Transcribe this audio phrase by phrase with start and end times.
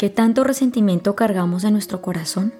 [0.00, 2.54] ¿Qué tanto resentimiento cargamos en nuestro corazón?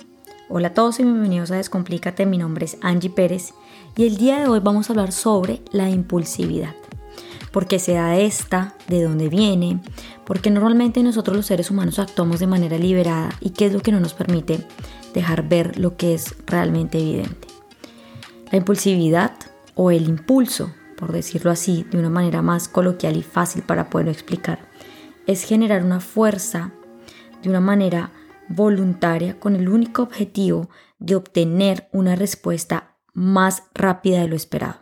[0.50, 3.54] Hola a todos y bienvenidos a Descomplícate, mi nombre es Angie Pérez
[3.96, 6.74] y el día de hoy vamos a hablar sobre la impulsividad.
[7.50, 8.74] ¿Por qué se da esta?
[8.88, 9.80] ¿De dónde viene?
[10.26, 13.92] Porque normalmente nosotros los seres humanos actuamos de manera liberada y qué es lo que
[13.92, 14.66] no nos permite
[15.14, 17.48] dejar ver lo que es realmente evidente.
[18.52, 19.32] La impulsividad
[19.74, 24.12] o el impulso, por decirlo así, de una manera más coloquial y fácil para poderlo
[24.12, 24.68] explicar,
[25.26, 26.74] es generar una fuerza
[27.42, 28.12] de una manera
[28.48, 34.80] voluntaria con el único objetivo de obtener una respuesta más rápida de lo esperado.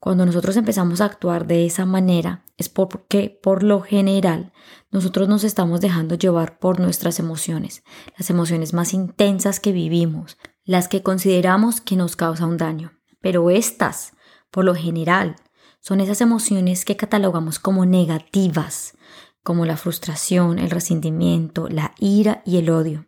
[0.00, 4.52] Cuando nosotros empezamos a actuar de esa manera es porque por lo general
[4.90, 7.82] nosotros nos estamos dejando llevar por nuestras emociones,
[8.18, 12.92] las emociones más intensas que vivimos, las que consideramos que nos causan un daño.
[13.20, 14.12] Pero estas,
[14.50, 15.36] por lo general,
[15.80, 18.96] son esas emociones que catalogamos como negativas,
[19.44, 23.06] como la frustración, el resentimiento, la ira y el odio.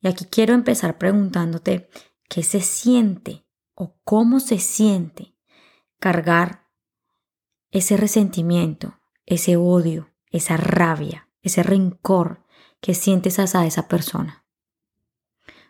[0.00, 1.88] Y aquí quiero empezar preguntándote
[2.28, 5.34] qué se siente o cómo se siente
[5.98, 6.68] cargar
[7.70, 12.44] ese resentimiento, ese odio, esa rabia, ese rencor
[12.80, 14.44] que sientes hacia esa persona.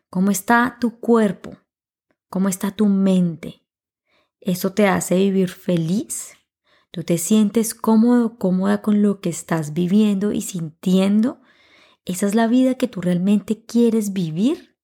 [0.09, 1.57] ¿Cómo está tu cuerpo?
[2.29, 3.65] ¿Cómo está tu mente?
[4.41, 6.33] ¿Eso te hace vivir feliz?
[6.91, 11.41] Tú te sientes cómodo, cómoda con lo que estás viviendo y sintiendo,
[12.05, 14.77] esa es la vida que tú realmente quieres vivir.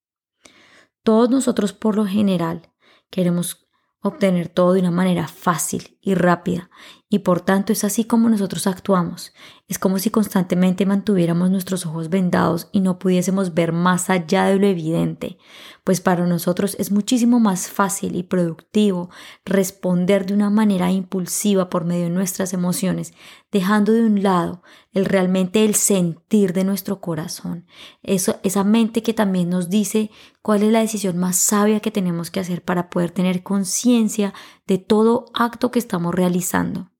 [1.02, 2.72] Todos nosotros por lo general
[3.10, 3.68] queremos
[4.00, 6.70] obtener todo de una manera fácil y rápida.
[7.08, 9.32] Y por tanto es así como nosotros actuamos.
[9.66, 14.56] Es como si constantemente mantuviéramos nuestros ojos vendados y no pudiésemos ver más allá de
[14.56, 15.38] lo evidente,
[15.82, 19.10] pues para nosotros es muchísimo más fácil y productivo
[19.44, 23.14] responder de una manera impulsiva por medio de nuestras emociones,
[23.50, 27.66] dejando de un lado el realmente el sentir de nuestro corazón,
[28.02, 30.10] eso, esa mente que también nos dice
[30.42, 34.32] cuál es la decisión más sabia que tenemos que hacer para poder tener conciencia
[34.66, 36.90] de todo acto que estamos realizando.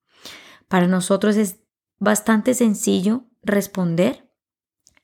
[0.69, 1.61] Para nosotros es
[1.99, 4.29] bastante sencillo responder,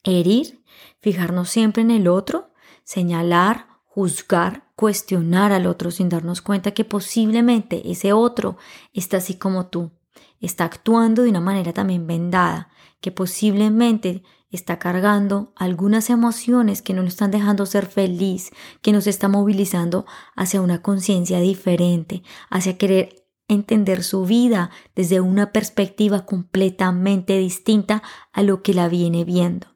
[0.03, 0.62] herir,
[1.00, 2.53] fijarnos siempre en el otro,
[2.84, 8.56] señalar, juzgar, cuestionar al otro sin darnos cuenta que posiblemente ese otro
[8.92, 9.92] está así como tú,
[10.41, 12.69] está actuando de una manera también vendada,
[13.00, 18.50] que posiblemente está cargando algunas emociones que no nos están dejando ser feliz,
[18.82, 20.04] que nos está movilizando
[20.36, 23.22] hacia una conciencia diferente, hacia querer
[23.53, 28.03] entender su vida desde una perspectiva completamente distinta
[28.33, 29.69] a lo que la viene viendo.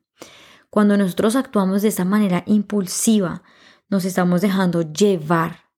[0.71, 3.43] Cuando nosotros actuamos de esa manera impulsiva,
[3.89, 5.71] nos estamos dejando llevar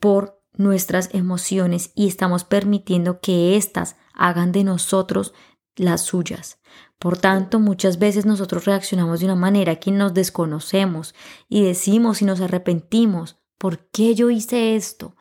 [0.00, 5.34] por nuestras emociones y estamos permitiendo que éstas hagan de nosotros
[5.76, 6.58] las suyas.
[6.98, 11.14] Por tanto, muchas veces nosotros reaccionamos de una manera que nos desconocemos
[11.48, 13.38] y decimos y nos arrepentimos.
[13.58, 15.14] ¿Por qué yo hice esto?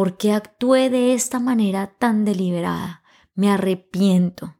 [0.00, 3.02] ¿Por qué actué de esta manera tan deliberada?
[3.34, 4.56] Me arrepiento.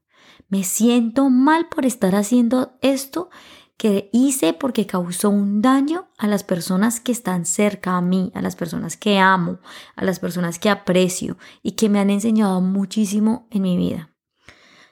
[0.50, 3.30] Me siento mal por estar haciendo esto
[3.78, 8.42] que hice porque causó un daño a las personas que están cerca a mí, a
[8.42, 9.60] las personas que amo,
[9.96, 14.14] a las personas que aprecio y que me han enseñado muchísimo en mi vida.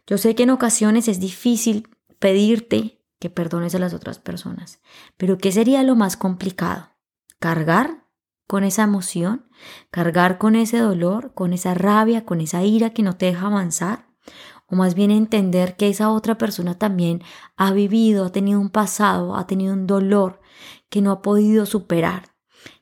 [0.07, 4.81] Yo sé que en ocasiones es difícil pedirte que perdones a las otras personas,
[5.19, 6.89] pero ¿qué sería lo más complicado?
[7.39, 8.08] ¿Cargar
[8.49, 9.47] con esa emoción,
[9.91, 14.09] cargar con ese dolor, con esa rabia, con esa ira que no te deja avanzar,
[14.67, 17.23] o más bien entender que esa otra persona también
[17.57, 20.41] ha vivido, ha tenido un pasado, ha tenido un dolor
[20.89, 22.35] que no ha podido superar,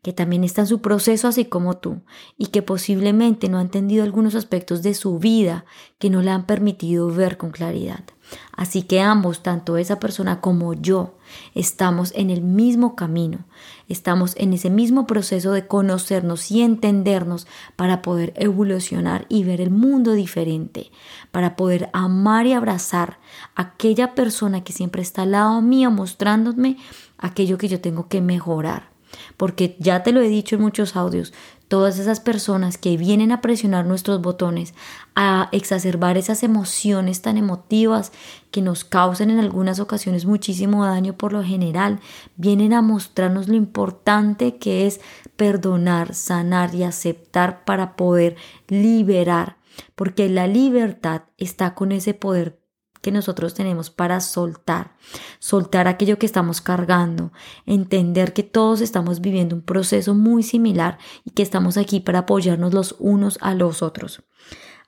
[0.03, 2.03] que también está en su proceso así como tú,
[2.39, 5.65] y que posiblemente no ha entendido algunos aspectos de su vida
[5.99, 8.05] que no le han permitido ver con claridad.
[8.53, 11.17] Así que ambos, tanto esa persona como yo,
[11.55, 13.45] estamos en el mismo camino,
[13.89, 17.47] estamos en ese mismo proceso de conocernos y entendernos
[17.77, 20.91] para poder evolucionar y ver el mundo diferente,
[21.31, 23.19] para poder amar y abrazar
[23.55, 26.79] a aquella persona que siempre está al lado mío mostrándome
[27.19, 28.96] aquello que yo tengo que mejorar.
[29.37, 31.33] Porque ya te lo he dicho en muchos audios,
[31.69, 34.75] todas esas personas que vienen a presionar nuestros botones,
[35.15, 38.13] a exacerbar esas emociones tan emotivas
[38.51, 42.01] que nos causan en algunas ocasiones muchísimo daño por lo general,
[42.37, 45.01] vienen a mostrarnos lo importante que es
[45.37, 48.37] perdonar, sanar y aceptar para poder
[48.69, 49.57] liberar,
[49.95, 52.61] porque la libertad está con ese poder
[53.01, 54.97] que nosotros tenemos para soltar,
[55.39, 57.33] soltar aquello que estamos cargando,
[57.65, 62.75] entender que todos estamos viviendo un proceso muy similar y que estamos aquí para apoyarnos
[62.75, 64.23] los unos a los otros.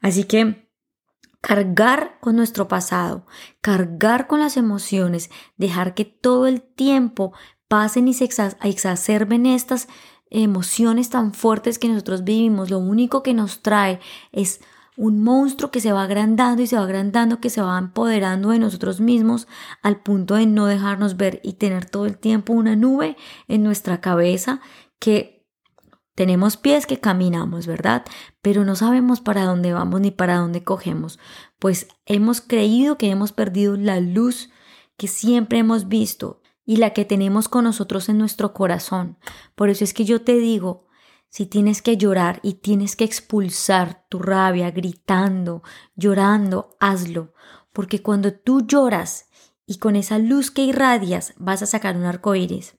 [0.01, 0.69] Así que
[1.41, 3.27] cargar con nuestro pasado,
[3.61, 7.33] cargar con las emociones, dejar que todo el tiempo
[7.69, 9.89] pasen y se exacerben estas
[10.31, 14.01] emociones tan fuertes que nosotros vivimos, lo único que nos trae
[14.33, 14.61] es
[14.99, 18.59] un monstruo que se va agrandando y se va agrandando, que se va empoderando de
[18.59, 19.47] nosotros mismos
[19.81, 23.17] al punto de no dejarnos ver y tener todo el tiempo una nube
[23.47, 24.61] en nuestra cabeza
[24.99, 25.47] que
[26.17, 28.05] tenemos pies que caminamos, ¿verdad?
[28.43, 31.21] Pero no sabemos para dónde vamos ni para dónde cogemos,
[31.61, 34.51] pues hemos creído que hemos perdido la luz
[34.97, 39.17] que siempre hemos visto y la que tenemos con nosotros en nuestro corazón.
[39.55, 40.88] Por eso es que yo te digo,
[41.29, 45.63] si tienes que llorar y tienes que expulsar tu rabia gritando,
[45.95, 47.35] llorando, hazlo,
[47.73, 49.27] porque cuando tú lloras
[49.67, 52.77] y con esa luz que irradias vas a sacar un arco iris.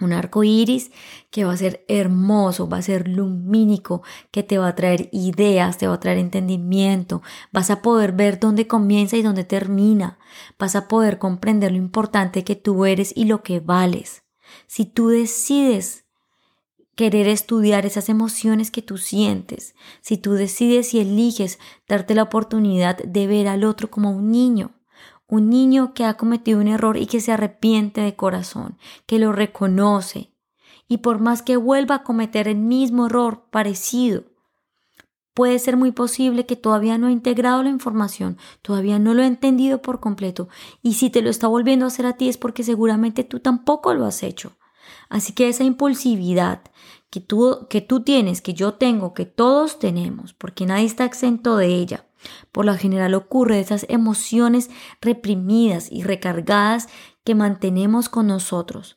[0.00, 0.90] Un arco iris
[1.30, 5.78] que va a ser hermoso, va a ser lumínico, que te va a traer ideas,
[5.78, 7.22] te va a traer entendimiento,
[7.52, 10.18] vas a poder ver dónde comienza y dónde termina,
[10.58, 14.24] vas a poder comprender lo importante que tú eres y lo que vales.
[14.66, 16.03] Si tú decides
[16.94, 21.58] querer estudiar esas emociones que tú sientes, si tú decides y eliges
[21.88, 24.72] darte la oportunidad de ver al otro como un niño,
[25.26, 29.32] un niño que ha cometido un error y que se arrepiente de corazón, que lo
[29.32, 30.30] reconoce,
[30.86, 34.24] y por más que vuelva a cometer el mismo error parecido,
[35.32, 39.26] puede ser muy posible que todavía no ha integrado la información, todavía no lo ha
[39.26, 40.48] entendido por completo,
[40.82, 43.94] y si te lo está volviendo a hacer a ti es porque seguramente tú tampoco
[43.94, 44.52] lo has hecho.
[45.08, 46.62] Así que esa impulsividad
[47.14, 51.56] que tú, que tú tienes, que yo tengo, que todos tenemos, porque nadie está exento
[51.56, 52.08] de ella,
[52.50, 54.68] por lo general ocurre esas emociones
[55.00, 56.88] reprimidas y recargadas
[57.22, 58.96] que mantenemos con nosotros,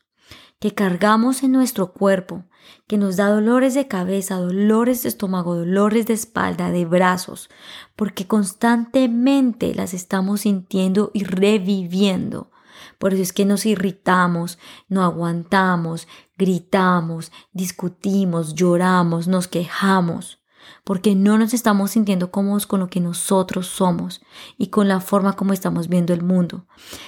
[0.59, 2.45] que cargamos en nuestro cuerpo,
[2.87, 7.51] que nos da dolores de cabeza, dolores de estómago, dolores de espalda, de brazos,
[7.95, 12.49] porque constantemente las estamos sintiendo y reviviendo.
[12.97, 20.39] Por eso es que nos irritamos, no aguantamos, gritamos, discutimos, lloramos, nos quejamos,
[20.83, 24.21] porque no nos estamos sintiendo cómodos con lo que nosotros somos
[24.57, 26.67] y con la forma como estamos viendo el mundo.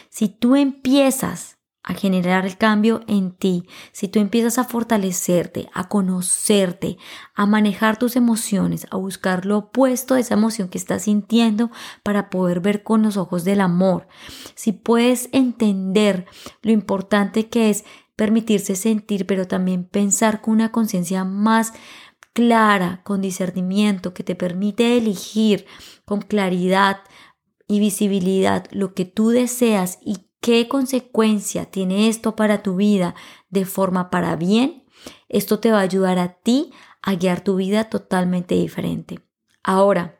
[0.09, 5.87] Si tú empiezas a generar el cambio en ti, si tú empiezas a fortalecerte, a
[5.87, 6.97] conocerte,
[7.33, 11.71] a manejar tus emociones, a buscar lo opuesto de esa emoción que estás sintiendo
[12.03, 14.07] para poder ver con los ojos del amor,
[14.55, 16.25] si puedes entender
[16.61, 17.85] lo importante que es
[18.19, 21.71] permitirse sentir, pero también pensar con una conciencia más
[22.33, 25.65] clara, con discernimiento, que te permite elegir
[26.03, 26.97] con claridad
[27.65, 33.15] y visibilidad lo que tú deseas y qué consecuencia tiene esto para tu vida
[33.49, 34.83] de forma para bien,
[35.29, 39.21] esto te va a ayudar a ti a guiar tu vida totalmente diferente.
[39.63, 40.19] Ahora,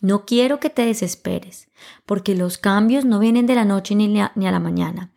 [0.00, 1.68] no quiero que te desesperes,
[2.06, 5.12] porque los cambios no vienen de la noche ni a, la mañana.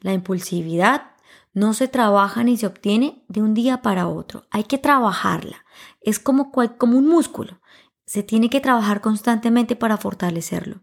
[0.00, 1.13] La impulsividad
[1.54, 4.46] no se trabaja ni se obtiene de un día para otro.
[4.50, 5.64] Hay que trabajarla.
[6.00, 7.60] Es como, un músculo.
[8.04, 10.82] Se tiene que trabajar constantemente para fortalecerlo.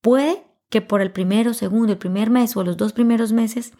[0.00, 3.74] Puede que por el primero, segundo, el primer mes o los dos primeros meses,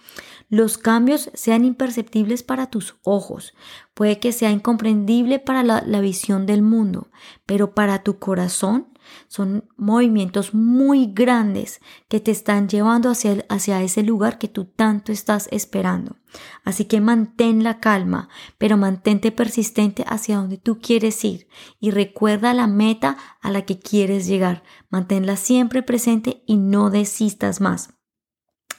[0.50, 3.54] los cambios sean imperceptibles para tus ojos.
[3.94, 7.10] Puede que sea incomprendible para la visión del mundo,
[7.46, 8.91] pero para tu corazón
[9.28, 15.12] son movimientos muy grandes que te están llevando hacia, hacia ese lugar que tú tanto
[15.12, 16.16] estás esperando.
[16.64, 18.28] Así que mantén la calma,
[18.58, 21.48] pero mantente persistente hacia donde tú quieres ir
[21.80, 24.62] y recuerda la meta a la que quieres llegar.
[24.90, 27.94] Manténla siempre presente y no desistas más.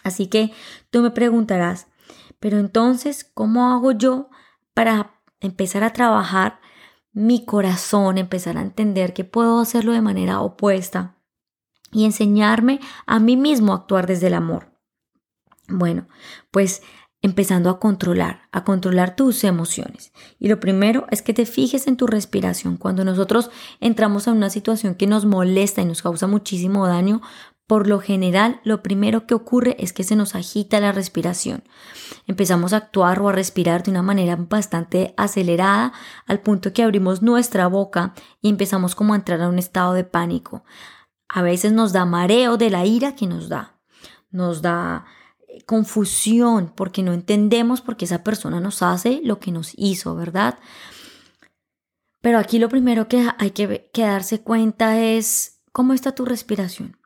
[0.04, 0.52] Así que
[0.90, 1.88] tú me preguntarás,
[2.40, 4.30] pero entonces, ¿cómo hago yo
[4.74, 6.60] para empezar a trabajar
[7.14, 11.16] mi corazón, empezar a entender que puedo hacerlo de manera opuesta
[11.92, 14.72] y enseñarme a mí mismo a actuar desde el amor.
[15.68, 16.08] Bueno,
[16.52, 16.82] pues
[17.22, 20.12] empezando a controlar, a controlar tus emociones.
[20.40, 22.76] Y lo primero es que te fijes en tu respiración.
[22.76, 27.22] Cuando nosotros entramos a una situación que nos molesta y nos causa muchísimo daño,
[27.66, 31.64] por lo general, lo primero que ocurre es que se nos agita la respiración.
[32.28, 35.94] Empezamos a actuar o a respirar de una manera bastante acelerada
[36.28, 40.04] al punto que abrimos nuestra boca y empezamos como a entrar a un estado de
[40.04, 40.66] pánico.
[41.30, 43.80] A veces nos da mareo de la ira que nos da.
[44.30, 45.06] Nos da
[45.48, 50.16] eh, confusión porque no entendemos por qué esa persona nos hace lo que nos hizo,
[50.16, 50.60] ¿verdad?
[52.20, 56.98] Pero aquí lo primero que hay que, que darse cuenta es cómo está tu respiración.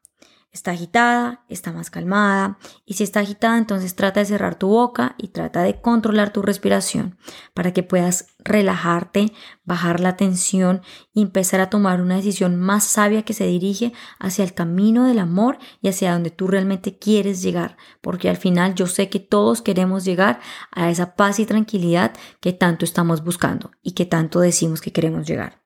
[0.58, 2.58] Está agitada, está más calmada.
[2.84, 6.42] Y si está agitada, entonces trata de cerrar tu boca y trata de controlar tu
[6.42, 7.16] respiración
[7.54, 9.34] para que puedas relajarte,
[9.66, 10.82] bajar la tensión
[11.14, 15.20] y empezar a tomar una decisión más sabia que se dirige hacia el camino del
[15.20, 17.78] amor y hacia donde tú realmente quieres llegar.
[18.02, 20.40] Porque al final yo sé que todos queremos llegar
[20.72, 25.28] a esa paz y tranquilidad que tanto estamos buscando y que tanto decimos que queremos
[25.28, 25.62] llegar.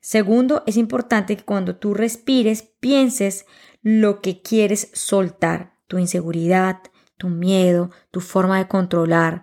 [0.00, 3.46] Segundo, es importante que cuando tú respires pienses
[3.82, 6.80] lo que quieres soltar, tu inseguridad,
[7.16, 9.42] tu miedo, tu forma de controlar.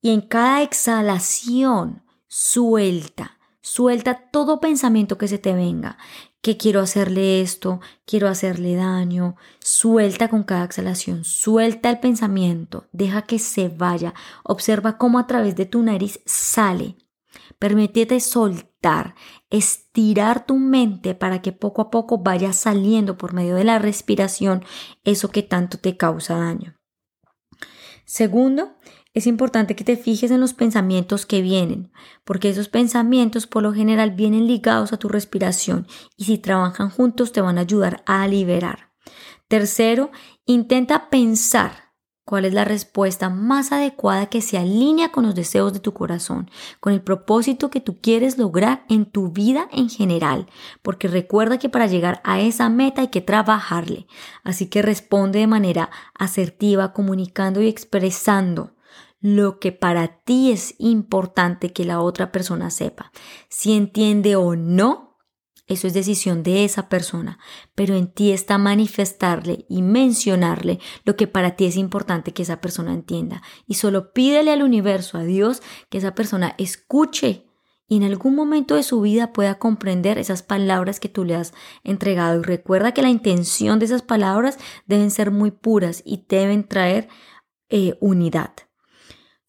[0.00, 5.96] Y en cada exhalación, suelta, suelta todo pensamiento que se te venga,
[6.40, 13.22] que quiero hacerle esto, quiero hacerle daño, suelta con cada exhalación, suelta el pensamiento, deja
[13.22, 16.96] que se vaya, observa cómo a través de tu nariz sale.
[17.58, 19.14] Permítete soltar,
[19.50, 24.64] estirar tu mente para que poco a poco vaya saliendo por medio de la respiración
[25.04, 26.76] eso que tanto te causa daño.
[28.04, 28.76] Segundo,
[29.14, 31.92] es importante que te fijes en los pensamientos que vienen,
[32.24, 37.32] porque esos pensamientos por lo general vienen ligados a tu respiración y si trabajan juntos
[37.32, 38.92] te van a ayudar a liberar.
[39.48, 40.10] Tercero,
[40.46, 41.91] intenta pensar
[42.24, 46.50] cuál es la respuesta más adecuada que se alinea con los deseos de tu corazón,
[46.80, 50.46] con el propósito que tú quieres lograr en tu vida en general,
[50.82, 54.06] porque recuerda que para llegar a esa meta hay que trabajarle,
[54.44, 58.74] así que responde de manera asertiva, comunicando y expresando
[59.20, 63.12] lo que para ti es importante que la otra persona sepa,
[63.48, 65.11] si entiende o no
[65.72, 67.38] eso es decisión de esa persona,
[67.74, 72.60] pero en ti está manifestarle y mencionarle lo que para ti es importante que esa
[72.60, 73.42] persona entienda.
[73.66, 77.46] Y solo pídele al universo, a Dios, que esa persona escuche
[77.92, 81.52] y en algún momento de su vida pueda comprender esas palabras que tú le has
[81.84, 82.40] entregado.
[82.40, 87.08] Y recuerda que la intención de esas palabras deben ser muy puras y deben traer
[87.68, 88.52] eh, unidad.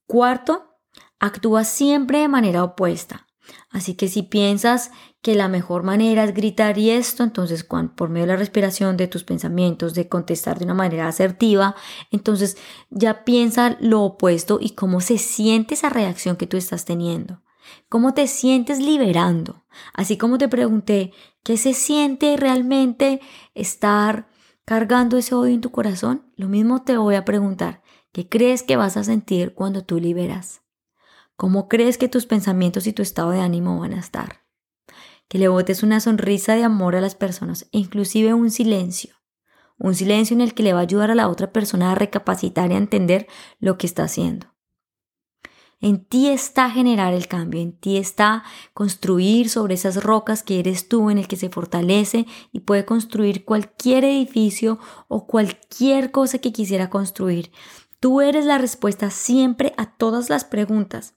[0.08, 0.76] Cuarto,
[1.20, 3.28] actúa siempre de manera opuesta.
[3.70, 8.26] Así que si piensas que la mejor manera es gritar y esto, entonces por medio
[8.26, 11.76] de la respiración, de tus pensamientos, de contestar de una manera asertiva,
[12.12, 12.58] entonces
[12.90, 17.42] ya piensa lo opuesto y cómo se siente esa reacción que tú estás teniendo.
[17.90, 19.64] ¿Cómo te sientes liberando?
[19.94, 23.22] Así como te pregunté, ¿qué se siente realmente
[23.56, 24.28] estar
[24.66, 26.24] cargando ese odio en tu corazón?
[26.36, 27.82] Lo mismo te voy a preguntar,
[28.12, 30.63] ¿qué crees que vas a sentir cuando tú liberas?
[31.36, 34.44] ¿Cómo crees que tus pensamientos y tu estado de ánimo van a estar?
[35.28, 39.16] Que le botes una sonrisa de amor a las personas, inclusive un silencio.
[39.78, 42.72] Un silencio en el que le va a ayudar a la otra persona a recapacitar
[42.72, 43.28] y a entender
[43.60, 44.54] lo que está haciendo.
[45.82, 50.88] En ti está generar el cambio, en ti está construir sobre esas rocas que eres
[50.88, 56.54] tú, en el que se fortalece y puede construir cualquier edificio o cualquier cosa que
[56.54, 57.52] quisiera construir.
[58.00, 61.16] Tú eres la respuesta siempre a todas las preguntas.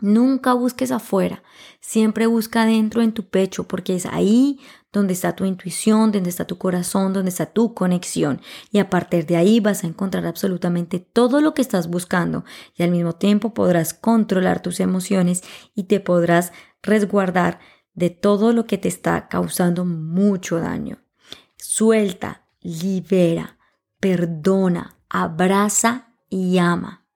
[0.00, 1.42] Nunca busques afuera,
[1.80, 4.60] siempre busca dentro en tu pecho, porque es ahí
[4.92, 8.40] donde está tu intuición, donde está tu corazón, donde está tu conexión.
[8.70, 12.44] Y a partir de ahí vas a encontrar absolutamente todo lo que estás buscando
[12.76, 15.42] y al mismo tiempo podrás controlar tus emociones
[15.74, 17.58] y te podrás resguardar
[17.94, 20.98] de todo lo que te está causando mucho daño.
[21.56, 23.58] Suelta, libera,
[23.98, 27.07] perdona, abraza y ama.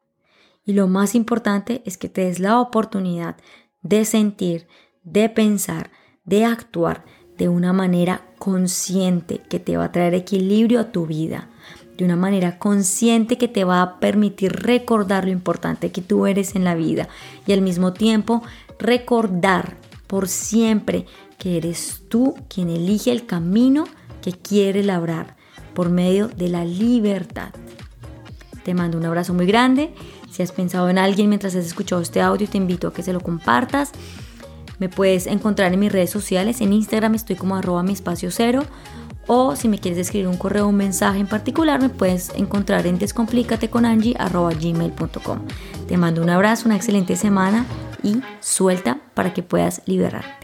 [0.65, 3.37] Y lo más importante es que te des la oportunidad
[3.83, 4.69] de sentir,
[5.03, 5.91] de pensar,
[6.25, 7.05] de actuar
[7.37, 11.49] de una manera consciente que te va a traer equilibrio a tu vida,
[11.97, 16.55] de una manera consciente que te va a permitir recordar lo importante que tú eres
[16.55, 17.09] en la vida
[17.47, 18.43] y al mismo tiempo
[18.79, 19.77] recordar
[20.07, 21.07] por siempre
[21.39, 23.85] que eres tú quien elige el camino
[24.21, 25.37] que quiere labrar
[25.75, 27.53] por medio de la libertad.
[28.63, 29.95] Te mando un abrazo muy grande
[30.33, 33.13] si has pensado en alguien mientras has escuchado este audio, te invito a que se
[33.13, 33.93] lo compartas.
[34.79, 36.63] Me puedes encontrar en mis redes sociales.
[36.63, 38.63] En Instagram estoy como arroba mi espacio cero.
[39.27, 42.99] O si me quieres escribir un correo un mensaje en particular, me puedes encontrar en
[42.99, 45.39] descomplicateconangie.gmail.com.
[45.87, 47.67] Te mando un abrazo, una excelente semana
[48.03, 50.42] y suelta para que puedas liberar.